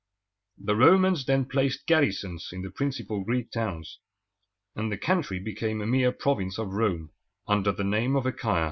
[0.57, 3.99] The Romans then placed garrisons in the principal Greek towns,
[4.75, 7.11] and the country became a mere province of Rome,
[7.47, 8.59] under the name of Achaia.